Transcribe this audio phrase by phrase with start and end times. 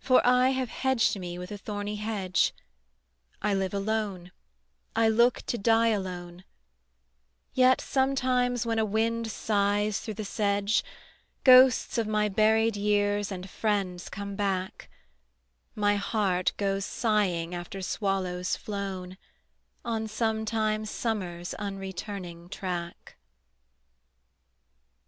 [0.00, 2.52] For I have hedged me with a thorny hedge,
[3.40, 4.32] I live alone,
[4.96, 6.42] I look to die alone:
[7.54, 10.82] Yet sometimes when a wind sighs through the sedge,
[11.44, 14.90] Ghosts of my buried years and friends come back,
[15.76, 19.16] My heart goes sighing after swallows flown
[19.84, 23.16] On sometime summer's unreturning track.